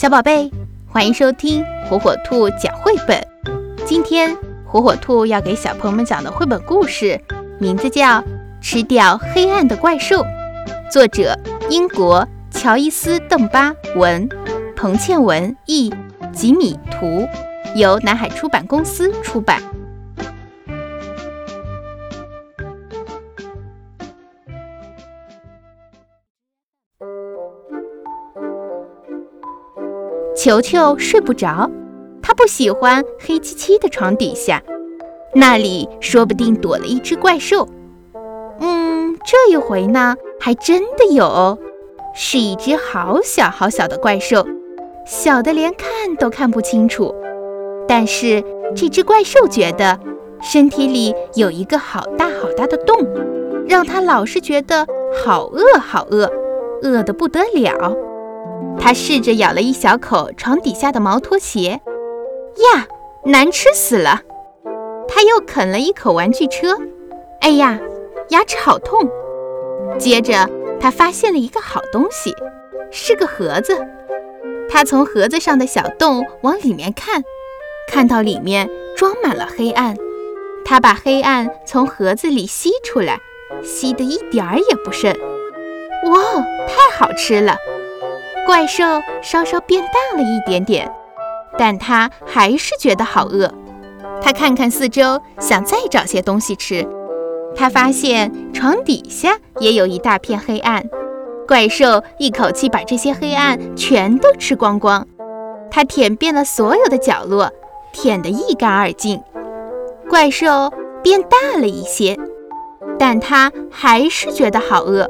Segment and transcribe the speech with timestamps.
[0.00, 0.50] 小宝贝，
[0.88, 3.22] 欢迎收听火火兔讲绘本。
[3.84, 4.34] 今天
[4.64, 7.20] 火火兔要给小朋友们讲的绘本故事，
[7.58, 8.18] 名字叫
[8.62, 10.24] 《吃掉黑暗的怪兽》，
[10.90, 11.38] 作者
[11.68, 14.26] 英国乔伊斯·邓巴文，
[14.74, 15.92] 彭倩文译，
[16.32, 17.28] 吉米图，
[17.74, 19.60] 由南海出版公司出版。
[30.42, 31.70] 球球睡不着，
[32.22, 34.62] 他不喜欢黑漆漆的床底下，
[35.34, 37.68] 那里说不定躲了一只怪兽。
[38.58, 41.58] 嗯，这一回呢，还真的有，
[42.14, 44.46] 是一只好小好小的怪兽，
[45.04, 47.14] 小的连看都看不清楚。
[47.86, 48.42] 但是
[48.74, 50.00] 这只怪兽觉得
[50.40, 52.96] 身体里有一个好大好大的洞，
[53.68, 54.86] 让它老是觉得
[55.22, 56.30] 好饿好饿，
[56.80, 57.94] 饿得不得了。
[58.80, 61.80] 他试着咬了一小口床底下的毛拖鞋，
[62.72, 62.86] 呀，
[63.24, 64.22] 难吃死了！
[65.06, 66.76] 他又啃了一口玩具车，
[67.40, 67.78] 哎呀，
[68.30, 69.08] 牙齿好痛！
[69.98, 70.48] 接着
[70.80, 72.34] 他发现了一个好东西，
[72.90, 73.78] 是个盒子。
[74.68, 77.22] 他从盒子上的小洞往里面看，
[77.88, 79.96] 看到里面装满了黑暗。
[80.64, 83.20] 他把黑暗从盒子里吸出来，
[83.62, 85.12] 吸得一点儿也不剩。
[86.10, 86.20] 哇，
[86.66, 87.56] 太好吃了！
[88.46, 88.84] 怪兽
[89.22, 90.90] 稍稍变大了一点点，
[91.56, 93.52] 但它还是觉得好饿。
[94.22, 96.86] 它看看四周，想再找些东西吃。
[97.54, 100.84] 它发现床底下也有一大片黑暗。
[101.46, 105.06] 怪兽一口气把这些黑暗全都吃光光。
[105.70, 107.50] 它舔遍了所有的角落，
[107.92, 109.22] 舔得一干二净。
[110.08, 112.18] 怪兽变大了一些，
[112.98, 115.08] 但它还是觉得好饿。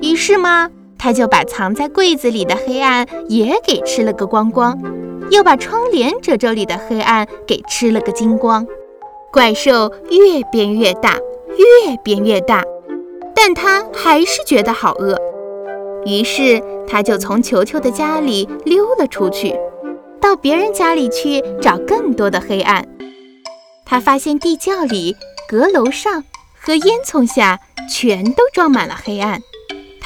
[0.00, 0.70] 于是嘛。
[0.98, 4.76] 他就把藏在柜子里的黑暗也给吃了个光光，
[5.30, 8.66] 又把窗帘褶皱里的黑暗给吃了个精光。
[9.32, 11.16] 怪兽越变越大，
[11.56, 12.64] 越变越大，
[13.34, 15.16] 但他还是觉得好饿。
[16.06, 19.54] 于是他就从球球的家里溜了出去，
[20.20, 22.86] 到别人家里去找更多的黑暗。
[23.84, 25.16] 他发现地窖里、
[25.48, 26.24] 阁楼上
[26.58, 29.40] 和烟囱下全都装满了黑暗。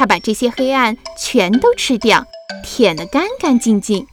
[0.00, 2.24] 他把这些黑暗全都吃掉，
[2.64, 4.06] 舔得干干净净。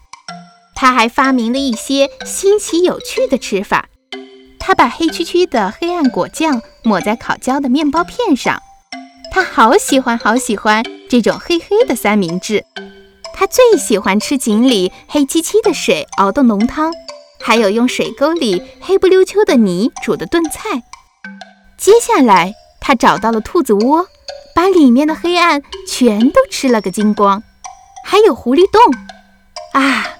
[0.75, 3.87] 他还发明了一些新奇有趣的吃法。
[4.59, 8.61] 他把黑黢黢的黑暗果酱抹在烤焦的面包片上。
[9.31, 12.65] 他好喜欢好喜欢这种黑黑的三明治。
[13.33, 16.91] 他最喜欢吃井里黑漆漆的水熬的浓汤，
[17.39, 20.83] 还有用水沟里黑不溜秋的泥煮的炖菜。
[21.77, 24.05] 接下来，他找到了兔子窝。
[24.57, 27.43] 把里面的黑暗全都吃了个精光，
[28.03, 28.81] 还有狐狸洞，
[29.73, 30.17] 啊，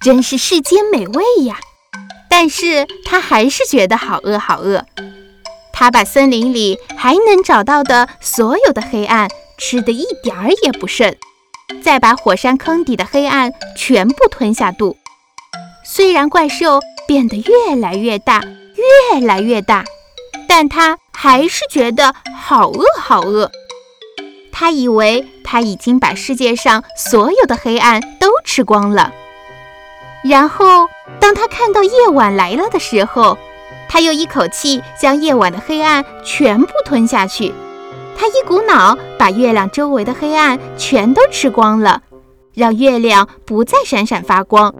[0.00, 1.58] 真是世间美味呀！
[2.30, 4.86] 但是他还是觉得好饿好饿。
[5.72, 11.16] 他把森林里还能找到的所有的黑暗吃得一点儿也不剩，
[11.82, 14.96] 再把火山坑底的黑暗全部吞下肚。
[15.84, 18.40] 虽然怪兽变得越来越大，
[19.10, 19.84] 越来越大，
[20.46, 23.50] 但他还是觉得好饿好饿。
[24.56, 29.12] 他以为他已经把世界上所有的黑暗都吃光了，
[30.22, 30.88] 然后
[31.18, 33.36] 当他看到夜晚来了的时候，
[33.88, 37.52] 他又一口气将夜晚的黑暗全部吞下去。
[38.16, 42.02] 他一股脑把月亮周围的黑暗全都吃光了，
[42.54, 44.72] 让月亮不再闪闪发光。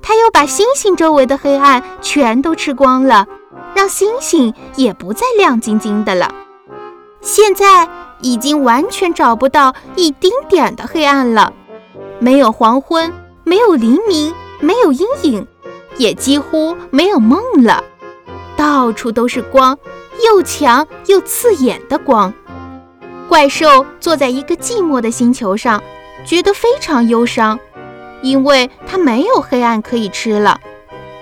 [0.00, 3.26] 他又把星星周围的黑暗全都吃光了，
[3.74, 6.34] 让星星也不再亮晶晶的了。
[7.20, 7.86] 现在。
[8.22, 11.52] 已经完全找不到一丁点的黑暗了，
[12.18, 13.12] 没有黄昏，
[13.44, 15.46] 没有黎明，没有阴影，
[15.98, 17.84] 也几乎没有梦了。
[18.56, 19.76] 到处都是光，
[20.24, 22.32] 又强又刺眼的光。
[23.28, 25.82] 怪兽坐在一个寂寞的星球上，
[26.24, 27.58] 觉得非常忧伤，
[28.22, 30.60] 因为它没有黑暗可以吃了。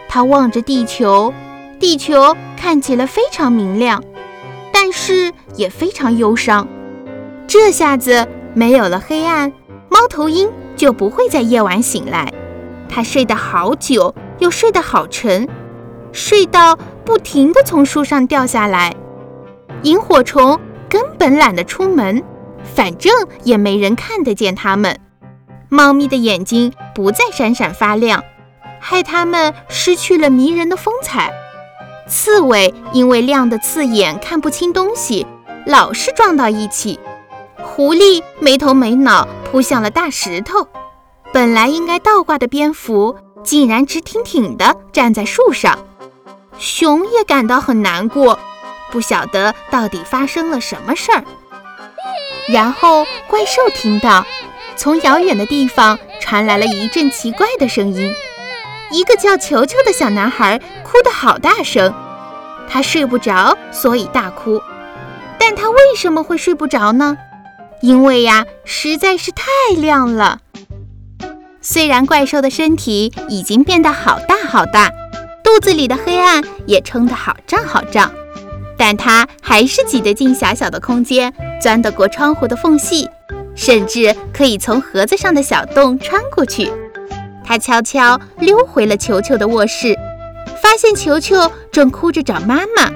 [0.08, 1.32] 它望着地球，
[1.78, 4.02] 地球看起来非常明亮，
[4.72, 6.66] 但是也非常忧伤。
[7.50, 9.52] 这下子没有了黑暗，
[9.88, 12.32] 猫头鹰就不会在夜晚醒来。
[12.88, 15.48] 它睡得好久，又睡得好沉，
[16.12, 18.94] 睡到不停地从树上掉下来。
[19.82, 22.22] 萤火虫根本懒得出门，
[22.62, 23.12] 反正
[23.42, 25.00] 也没人看得见它们。
[25.68, 28.22] 猫咪的眼睛不再闪闪发亮，
[28.78, 31.32] 害它们失去了迷人的风采。
[32.06, 35.26] 刺猬因为亮得刺眼，看不清东西，
[35.66, 37.00] 老是撞到一起。
[37.72, 40.66] 狐狸没头没脑扑向了大石头，
[41.32, 45.78] 本来应该倒挂的蝙蝠竟然直挺挺地站在树上。
[46.58, 48.38] 熊也感到很难过，
[48.90, 51.22] 不晓得到底发生了什么事儿。
[52.48, 54.26] 然后怪兽听到，
[54.74, 58.12] 从遥远的地方传来了一阵奇怪的声音。
[58.90, 61.94] 一个叫球球的小男孩哭得好大声，
[62.68, 64.60] 他睡不着，所以大哭。
[65.38, 67.16] 但他为什么会睡不着呢？
[67.80, 69.44] 因为呀，实在是太
[69.76, 70.40] 亮了。
[71.60, 74.90] 虽然怪兽的身体已经变得好大好大，
[75.44, 78.10] 肚子里的黑暗也撑得好胀好胀，
[78.76, 83.08] 但它还是挤得进狭小的空间，钻得过窗户的缝隙，
[83.54, 86.72] 甚至可以从盒子上的小洞穿过去。
[87.44, 89.94] 它悄悄溜回了球球的卧室，
[90.62, 92.90] 发现球球正哭着找妈妈。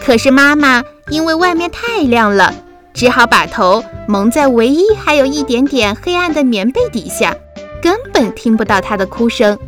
[0.00, 2.54] 可是妈妈因为外面太亮了，
[2.94, 7.34] 只好把头蒙在唯一还有一点点黑暗的棉被底下，
[7.80, 9.58] 根本听不到他的哭声。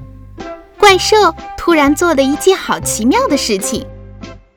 [0.79, 1.17] 怪兽
[1.56, 3.87] 突然做了一件好奇妙的事情，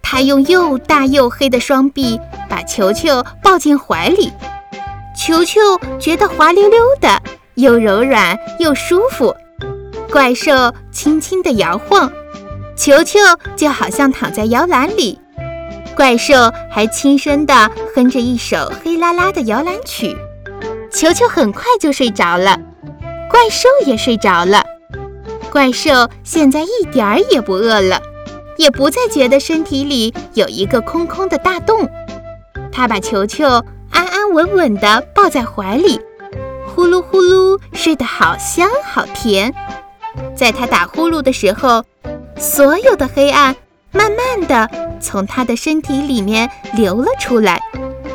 [0.01, 2.19] 他用又大又黑的双臂
[2.49, 4.31] 把球球抱进怀里，
[5.17, 5.59] 球球
[5.99, 7.21] 觉得滑溜溜的，
[7.55, 9.33] 又柔软又舒服。
[10.11, 12.11] 怪兽轻轻地摇晃，
[12.75, 13.19] 球球
[13.55, 15.19] 就好像躺在摇篮里。
[15.97, 16.35] 怪兽
[16.69, 20.15] 还轻声地哼着一首黑啦啦的摇篮曲，
[20.93, 22.55] 球球很快就睡着了，
[23.27, 24.63] 怪兽也睡着了。
[25.51, 27.99] 怪兽现在一点儿也不饿了，
[28.57, 31.89] 也不再觉得身体里有一个空空的大洞。
[32.71, 33.47] 他把球球
[33.89, 35.99] 安安稳稳地抱在怀里，
[36.75, 39.51] 呼噜呼噜睡得好香好甜。
[40.35, 41.83] 在他打呼噜的时候，
[42.37, 43.55] 所有的黑暗
[43.91, 47.61] 慢慢的从他的身体里面流了出来，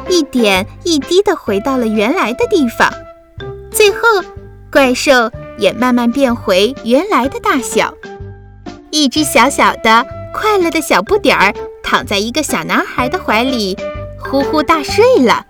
[0.08, 2.92] 一点一滴的回到了原来的地方。
[3.70, 3.98] 最后，
[4.70, 7.94] 怪兽也慢慢变回原来的大小，
[8.90, 13.76] 一只小小的快乐的小不点儿躺在一个小男孩的怀里，
[14.18, 15.46] 呼呼大睡了。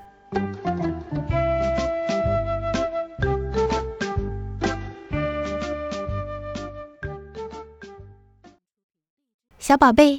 [9.59, 10.19] 小宝贝，